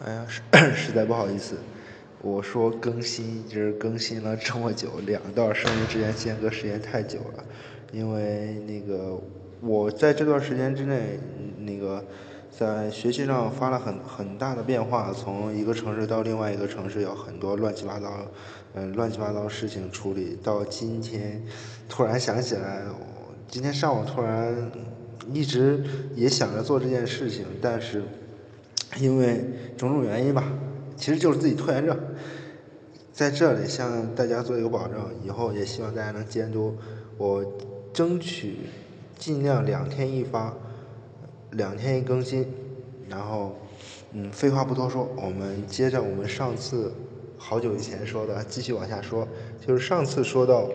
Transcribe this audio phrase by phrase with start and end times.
[0.00, 0.42] 哎呀，实
[0.74, 1.56] 实在不好意思，
[2.20, 7.44] 我说更新就是更新了这么久，两段声音之间间隔时间太久了，
[7.92, 9.18] 因为那个
[9.60, 11.18] 我在这段时间之内，
[11.58, 12.04] 那个
[12.50, 18.26] 在学习上发了很很大的变化，从一个城市到另外一个城市，有很多乱七八糟，
[18.74, 21.40] 嗯，乱七八糟事情处理，到今天
[21.88, 22.82] 突然想起来，
[23.48, 24.70] 今天上午突然
[25.32, 25.82] 一直
[26.14, 28.02] 也想着做这件事情，但是。
[28.98, 29.44] 因为
[29.76, 30.44] 种种原因吧，
[30.96, 31.98] 其实就是自己拖延症，
[33.12, 36.76] 在这里向大家做一个保证，以后也希望大家能监督
[37.16, 37.44] 我，
[37.92, 38.56] 争取
[39.18, 40.54] 尽量两天一发，
[41.50, 42.46] 两天一更新，
[43.08, 43.56] 然后，
[44.12, 46.92] 嗯，废话不多说，我们接着我们上次
[47.36, 49.26] 好久以前说的继续往下说，
[49.64, 50.68] 就是上次说到，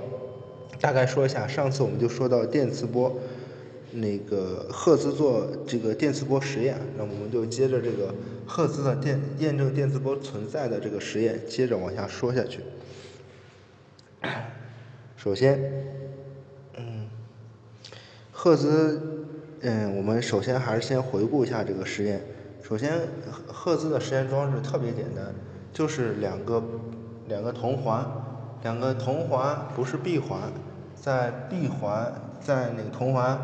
[0.81, 3.13] 大概说一下，上次我们就说到电磁波。
[3.91, 8.13] 那个赫兹做这个电磁波实验，那我们就接着这个
[8.45, 12.60] 赫兹的电验证电磁波存在的这个实验，接着往下说下去。
[15.17, 15.60] 首先，
[16.77, 17.10] 嗯，
[18.32, 19.26] 赫兹，
[19.62, 22.21] 嗯，我们首先还是先回顾一下这个实验。
[22.62, 22.99] 首先，
[23.48, 25.34] 赫兹的实验装置特别简单，
[25.73, 26.63] 就是两个
[27.27, 28.05] 两个铜环，
[28.62, 30.40] 两个铜环不是闭环，
[30.95, 33.40] 在闭环在那个铜环。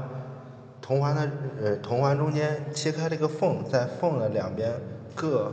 [0.86, 1.32] 铜环的
[1.64, 4.72] 呃铜环中间切开了一个缝，在缝的两边
[5.16, 5.52] 各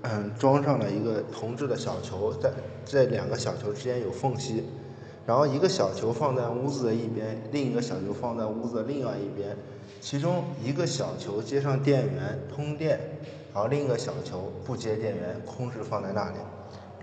[0.00, 2.50] 嗯装上了一个铜制的小球，在
[2.86, 4.64] 这两个小球之间有缝隙，
[5.26, 9.54] 然后一个小球放在屋子的一边，另一个小球放在屋子的另外一边，
[10.00, 12.98] 其中一个小球接上电源通电，
[13.52, 16.36] 然后另一个小球不接电源空置放在那里，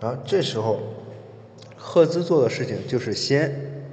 [0.01, 0.79] 然后这时候
[1.77, 3.85] 赫兹做的事情就是先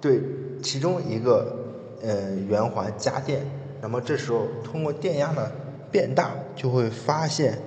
[0.00, 0.22] 对
[0.62, 1.59] 其中一个。
[2.02, 3.42] 嗯，圆环加电，
[3.82, 5.52] 那么这时候通过电压的
[5.90, 7.58] 变大，就会发现，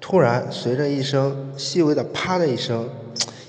[0.00, 2.88] 突然随着一声细微的啪的一声，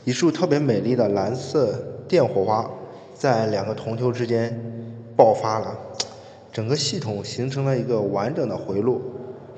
[0.06, 2.70] 一束特别美丽的蓝色电火花
[3.14, 4.58] 在两个铜球之间
[5.16, 5.78] 爆发了，
[6.52, 9.02] 整个系统形成了一个完整的回路，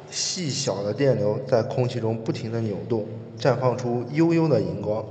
[0.09, 3.05] 细小的电流在空气中不停地扭动，
[3.39, 5.05] 绽放出幽幽的荧光。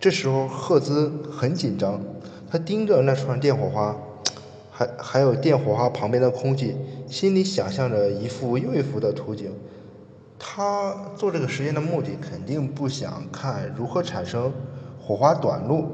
[0.00, 2.00] 这时候赫兹很紧张，
[2.50, 3.96] 他盯着那串电火花。
[4.78, 6.76] 还还有电火花旁边的空气，
[7.08, 9.52] 心里想象着一幅又一幅的图景。
[10.38, 14.52] 他做这个实验的目的肯定不想看如何产生
[15.00, 15.88] 火花短路，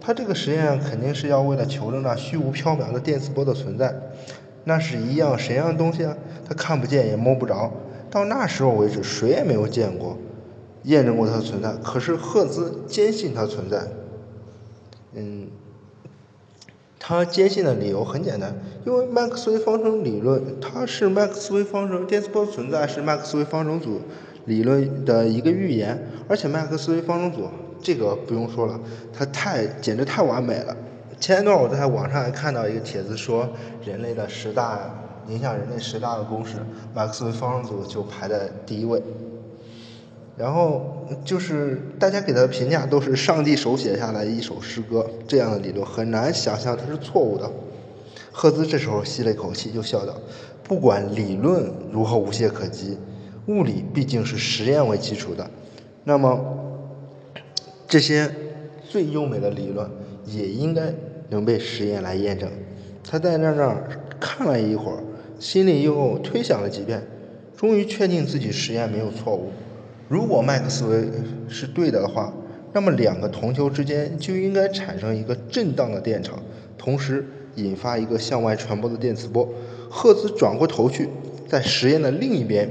[0.00, 3.94] 他这个实验肯定是要为了求证那虚无缥缈的电磁波的存在。
[4.64, 6.16] 那是一样什么样的东西啊？
[6.44, 7.70] 他看不见也摸不着，
[8.10, 10.18] 到那时候为止谁也没有见过、
[10.82, 11.72] 验证过它的存在。
[11.84, 13.86] 可是赫兹坚信它存在，
[15.12, 15.46] 嗯。
[17.06, 18.50] 他坚信的理由很简单，
[18.86, 24.00] 因为麦克斯韦方程理论，它是麦克斯韦方程电磁波存在是麦克斯韦方程组
[24.46, 27.46] 理论的一个预言，而且麦克斯韦方程组
[27.82, 28.80] 这个不用说了，
[29.12, 30.74] 它太简直太完美了。
[31.20, 33.46] 前一段我在网上还看到一个帖子说，
[33.84, 34.80] 人类的十大
[35.28, 36.56] 影响人类十大的公式，
[36.94, 39.02] 麦克斯韦方程组就排在第一位。
[40.36, 47.50] 然后就是大家给他的评价都是上帝手写下来一首诗歌，这样的理论很难想象它是错误的。
[48.32, 50.12] 赫兹这时候吸了一口气，就笑道
[50.64, 52.98] ：“不管理论如何无懈可击，
[53.46, 55.48] 物理毕竟是实验为基础的。
[56.02, 56.36] 那么
[57.86, 58.28] 这些
[58.88, 59.88] 最优美的理论
[60.26, 60.92] 也应该
[61.30, 62.50] 能被实验来验证。”
[63.08, 64.98] 他在那那儿看了一会儿，
[65.38, 67.06] 心里又推想了几遍，
[67.56, 69.52] 终于确定自己实验没有错误。
[70.08, 71.08] 如果麦克斯韦
[71.48, 72.32] 是对的的话，
[72.72, 76.38] 那么两个铜球之间就应该产生一个震荡的电场，
[76.76, 79.48] 同时引发一个向外传播的电磁波。
[79.88, 81.08] 赫兹转过头去，
[81.48, 82.68] 在实验的另一边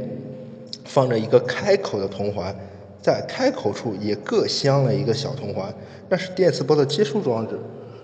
[0.83, 2.53] 放着一个开口的铜环，
[3.01, 5.73] 在开口处也各镶了一个小铜环，
[6.09, 7.57] 那是电磁波的接收装置。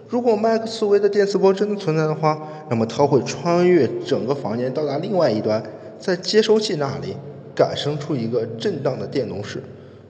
[0.07, 5.61] 如果麦克斯韦的电磁波真的存在的话，那么它会穿越整个房间到达另外一端，
[5.99, 7.15] 在接收器那里。
[7.59, 9.61] 产生出一个震荡的电容势，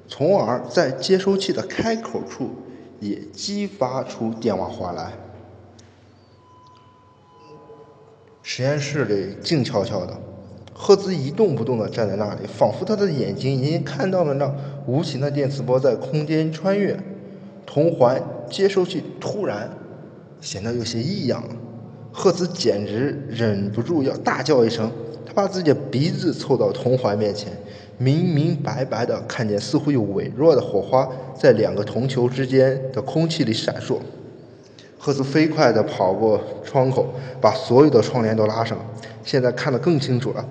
[0.08, 2.52] 从而在接收器的开口处
[3.00, 5.14] 也激发出电瓦花来。
[8.44, 10.16] 实验室里静悄悄的，
[10.76, 17.04] 赫兹一动不动地站在那里，仿佛他的眼睛已经看到了那无形的电磁波在空间穿越。
[17.66, 19.72] 铜环接收器突然
[20.40, 21.44] 显得有些异样，
[22.12, 24.92] 赫兹简直忍不住要大叫一声。
[25.26, 27.52] 他把自己的鼻子凑到铜环面前，
[28.00, 31.08] 明明白白的看见似乎有微弱的火花
[31.40, 33.98] 在两个铜球之间的空气里闪烁。
[34.98, 37.06] 赫兹飞快地跑过窗口，
[37.40, 38.78] 把所有的窗帘都拉上，
[39.24, 40.44] 现在看得更清楚了。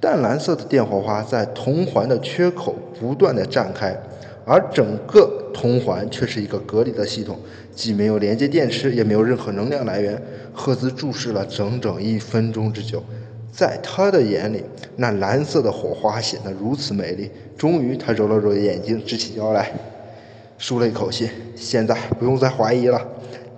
[0.00, 3.96] 淡蓝色的电火花在铜环的缺口不断的绽开，
[4.44, 7.38] 而整个铜环却是一个隔离的系统，
[7.74, 10.20] 既没有连接电池，也没有任何能量来源。
[10.52, 13.02] 赫兹注视了整整一分钟之久，
[13.52, 14.62] 在他的眼里，
[14.96, 17.30] 那蓝色的火花显得如此美丽。
[17.56, 19.72] 终于，他揉了揉眼睛，直起腰来，
[20.58, 21.28] 舒了一口气。
[21.54, 23.00] 现在不用再怀疑了。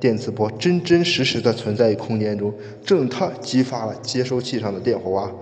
[0.01, 2.53] 电磁波真真实实的存在于空间中，
[2.85, 5.33] 正它激发了接收器上的电火花，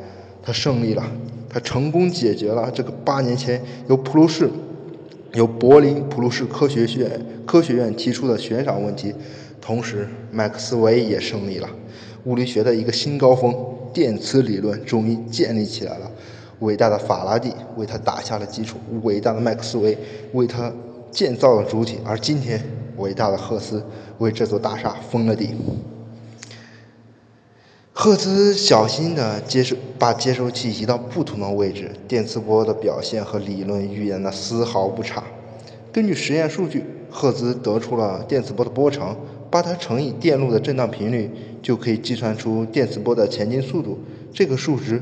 [0.41, 1.03] 他胜利了，
[1.49, 4.49] 他成功解决了这个八年前由普鲁士、
[5.35, 9.15] 由柏林普鲁士科学院科学院提出的悬赏问题，
[9.61, 11.69] 同时麦克斯韦也胜利了，
[12.25, 13.55] 物理学的一个新高峰——
[13.93, 16.11] 电磁理论终于建立起来了。
[16.61, 19.97] 伟大的法拉第为他打下了基础，伟大的麦克斯韦
[20.33, 20.73] 为他
[21.11, 22.63] 建造了主体，而今天。
[22.99, 23.83] 伟大的赫斯
[24.19, 25.57] 为这座大厦封了顶。
[28.05, 35.23] 赫兹小心地接收，把接收器移到不同的位置，电磁波的表现和理论预言的丝毫不差。
[35.93, 39.17] 根据实验数据，赫兹得出了电磁波的波长，
[39.49, 41.31] 把它乘以电路的振荡频率，
[41.63, 43.97] 就可以计算出电磁波的前进速度。
[44.33, 45.01] 这个数值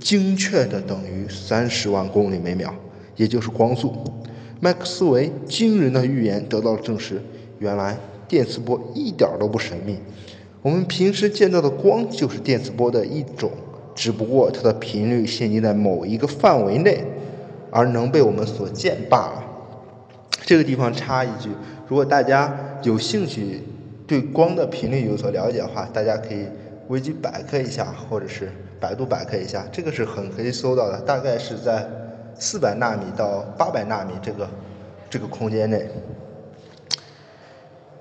[0.00, 2.74] 精确的等于三十万公里每秒，
[3.14, 3.94] 也就是光速。
[4.58, 7.22] 麦克斯韦惊人的预言得到了证实。
[7.60, 7.96] 原来
[8.26, 9.98] 电磁波一点都不神秘，
[10.62, 13.50] 我们平时见到的光就是电磁波的一种，
[13.94, 17.02] 只不过它的频率限定在某一个范围内，
[17.70, 19.44] 而能被我们所见罢了。
[20.42, 21.48] 这个地方插一句，
[21.88, 23.62] 如果大家有兴趣
[24.06, 26.44] 对光的频率有所了解的话，大家可以
[26.88, 31.88] 维基百科一下，或者是百度百科一下，这个是很可以搜到的，大概是在
[32.34, 34.48] 四百纳米到八百纳米这个
[35.08, 35.88] 这个空间内。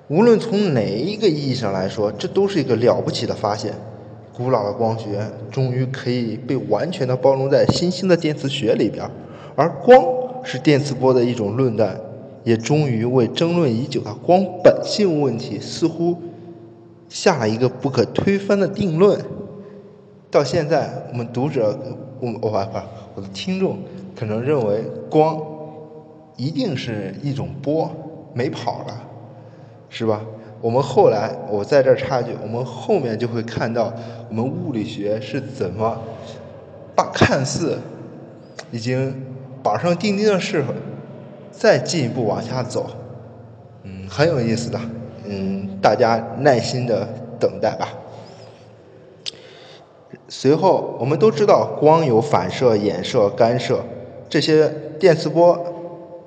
[0.10, 3.72] 无论从哪一个意义上来说，这都是一个了不起的发现。
[4.36, 9.08] 古老的光学终于可以被完全的包容在新兴的电磁学里边，
[9.56, 10.04] 而光
[10.44, 11.96] 是电磁波的一种论断，
[12.44, 16.16] 也终于为争论已久的光本性问题似乎
[17.08, 19.20] 下了一个不可推翻的定论。
[20.32, 21.78] 到现在，我们读者，
[22.20, 22.80] 我我不不，
[23.14, 23.78] 我的听众
[24.16, 25.40] 可能认为光
[26.36, 27.92] 一定是一种波，
[28.34, 29.04] 没跑了。
[29.90, 30.22] 是吧？
[30.62, 33.94] 我们后来，我在这插一句，我们后面就会看到
[34.28, 35.98] 我们物理学是怎么
[36.96, 37.78] 把看似
[38.70, 39.16] 已经
[39.64, 40.64] 板上钉钉的事
[41.52, 42.88] 再进一步往下走，
[43.84, 44.80] 嗯，很有意思的，
[45.26, 47.08] 嗯，大家耐心的
[47.40, 47.88] 等待吧。
[50.28, 53.84] 随后，我们都知道光有反射、衍射、干涉
[54.30, 54.68] 这些
[55.00, 55.69] 电磁波。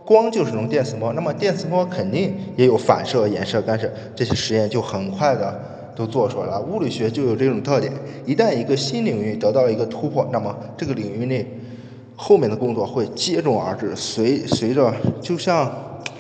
[0.05, 5.61] 光就是种电磁波，那么电磁波肯定也有反射、衍射、干涉，这些实验就很快的
[5.95, 6.61] 都做出来了。
[6.61, 7.93] 物理学就有这种特点，
[8.27, 11.47] 一旦一个新领域得到一个突破，那么这个领域内
[12.17, 15.71] 后面的工作会接踵而至，随随着就像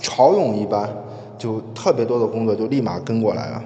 [0.00, 0.88] 潮涌一般，
[1.36, 3.64] 就特别多的工作就立马跟过来了。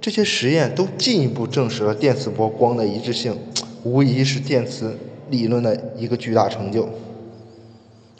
[0.00, 3.36] 这些实验都进一步证实了电磁波光的一致性，
[3.84, 4.96] 无疑是电磁
[5.30, 6.88] 理论的一个巨大成就。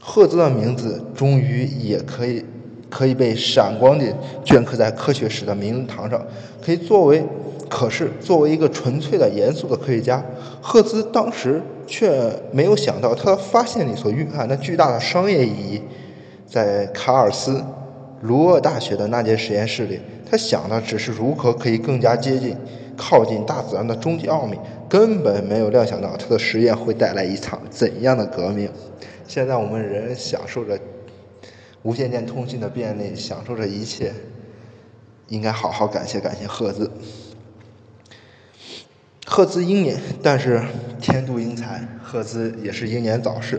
[0.05, 2.45] 赫兹的名字终于也可以
[2.91, 4.13] 可以被闪光地
[4.45, 6.21] 镌刻在科学史的名堂上，
[6.61, 7.25] 可以作为。
[7.69, 10.23] 可是，作为一个纯粹的、严肃的科学家，
[10.61, 15.81] 赫兹当时却没有想到他的发现里所蕴含的巨大的商业意义。
[16.47, 17.65] 在卡尔斯
[18.21, 19.99] 卢厄大学的那间实验室里，
[20.31, 22.55] 他想的只是如何可以更加接近、
[22.95, 24.55] 靠近大自然的终极奥秘，
[24.87, 28.69] 根本没有料想到他的实验会带来一场怎样的革命。
[29.35, 30.79] 现在我们人享受着
[31.85, 34.13] 无线电通信的便利，享受着一切，
[35.29, 36.91] 应该好好感谢感谢赫兹。
[39.25, 40.63] 赫兹英年，但是
[41.01, 43.59] 天妒英才，赫兹也是英年早逝，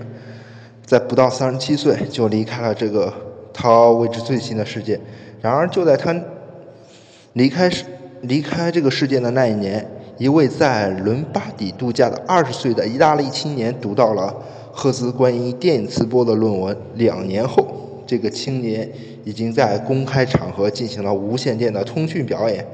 [0.86, 3.12] 在不到三十七岁就离开了这个
[3.51, 5.01] 他为之最新的世界。
[5.42, 6.15] 然而就在他
[7.34, 7.84] 离开世
[8.22, 9.89] 离开这个世界的那一年，
[10.24, 14.34] 一位在伦巴底度假的二十岁的意大利青年读到了。
[14.72, 16.75] 赫兹关于电磁波的论文。
[16.96, 17.68] 两年后，
[18.08, 18.89] 这个青年
[19.25, 22.65] 已经在公开场合进行了无线电的通讯表演。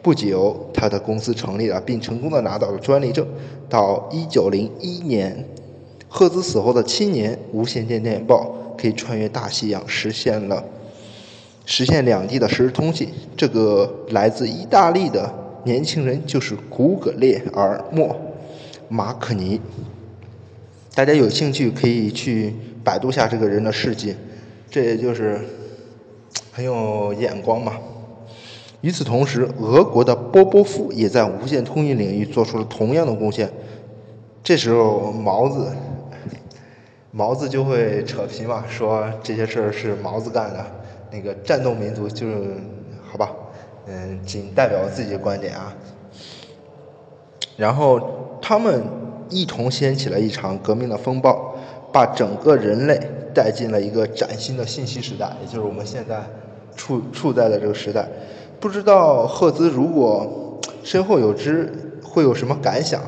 [0.00, 3.26] 不久，他的公司成立了，并成功的拿到了专利证。
[3.68, 5.44] 到1901年，
[6.08, 10.62] 赫兹死后的七年，无线电电报可以穿越大西洋，实现了
[11.66, 13.08] 实现两地的实时通信。
[13.36, 15.28] 这个来自意大利的
[15.64, 18.08] 年轻人就是古格列尔莫·
[18.88, 19.60] 马可尼。
[20.94, 22.54] 大家有兴趣可以去
[22.84, 24.14] 百度下这个人的事迹，
[24.70, 25.40] 这也就是
[26.52, 27.74] 很有眼光嘛。
[28.80, 33.48] 与此同时，俄国的波波夫也在无线通讯领域做出了同样的贡献。
[34.42, 35.68] 这时候毛子，
[37.12, 40.66] 毛子就会扯皮嘛，说这些事儿是毛子干的，
[41.12, 42.56] 那个战斗民族就是，
[43.08, 43.30] 好吧，
[43.86, 45.74] 嗯，仅代表自己的观点啊。
[47.56, 48.82] 然后他们
[49.28, 51.54] 一同掀起了一场革命的风暴，
[51.92, 53.00] 把整个人类
[53.34, 56.22] 带进了一个崭新的信息时代，也就是我们现在
[56.74, 58.08] 处处在的这个时代。
[58.60, 61.72] 不知道赫兹如果身后有知，
[62.02, 63.02] 会有什么感想？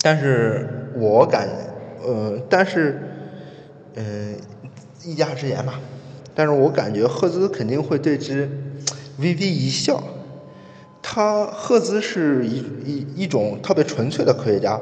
[0.00, 1.48] 但是我感，
[2.04, 3.00] 呃，但是，
[3.94, 4.36] 嗯，
[5.02, 5.80] 一家之言吧。
[6.34, 8.50] 但是我感觉赫兹肯定会对之
[9.18, 10.02] 微微一笑。
[11.00, 14.80] 他赫兹是一一一种特别纯粹的科学家，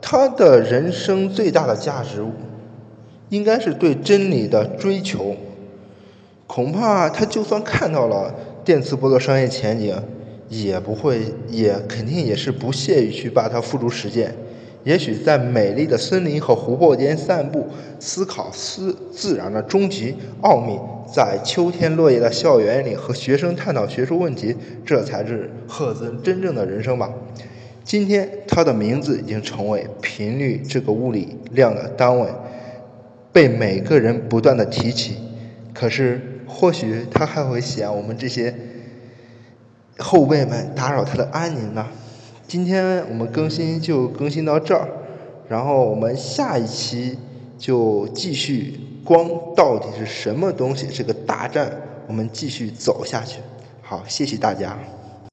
[0.00, 2.24] 他的人生最大的价值，
[3.28, 5.34] 应该是对真理的追求。
[6.46, 9.96] 恐怕他就算看到了电磁波的商业前景，
[10.48, 14.34] 也不会，也肯定也是不屑于去把它付诸实践。
[14.84, 17.66] 也许在美丽的森林和湖泊间散步，
[17.98, 20.78] 思考自自然的终极奥秘；
[21.10, 27.10] 在秋天落叶的校园里和学生探讨学术问题，这才是赫兹真正的人生吧。
[27.82, 32.28] 今天，他的名字已经成为频率这个物理量的单位，
[33.32, 35.16] 被每个人不断的提起。
[35.72, 38.54] 可是，或许他还会嫌我们这些
[39.98, 41.86] 后辈们打扰他的安宁呢？
[42.46, 44.88] 今天我们更新就更新到这儿，
[45.48, 47.18] 然后我们下一期
[47.58, 51.72] 就继续光到底是什么东西这个大战，
[52.06, 53.40] 我们继续走下去。
[53.82, 54.78] 好，谢谢大家。